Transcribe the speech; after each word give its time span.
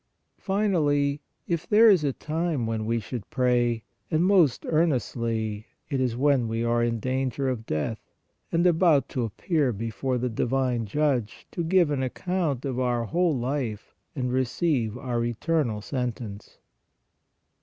Finally, 0.39 1.21
if 1.47 1.67
there 1.69 1.87
is 1.87 2.03
a 2.03 2.11
time 2.11 2.65
when 2.65 2.87
we 2.87 2.99
should 2.99 3.29
pray, 3.29 3.83
and 4.09 4.21
pray 4.21 4.25
most 4.27 4.65
ear 4.65 4.87
nestly, 4.87 5.65
it 5.91 6.01
is 6.01 6.17
when 6.17 6.47
we 6.47 6.63
are 6.63 6.83
in 6.83 6.99
danger 6.99 7.47
of 7.47 7.67
death, 7.67 7.99
and 8.51 8.65
about 8.65 9.07
to 9.07 9.23
appear 9.23 9.71
before 9.71 10.17
the 10.17 10.27
divine 10.27 10.87
Judge 10.87 11.45
to 11.51 11.63
give 11.63 11.91
an 11.91 12.01
account 12.01 12.65
of 12.65 12.79
our 12.79 13.05
whole 13.05 13.37
life 13.37 13.93
and 14.15 14.33
receive 14.33 14.97
our 14.97 15.23
eternal 15.23 15.81
sentence 15.83 16.57